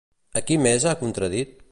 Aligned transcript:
A 0.39 0.41
qui 0.47 0.57
més 0.63 0.87
ha 0.89 0.95
contradit? 1.03 1.55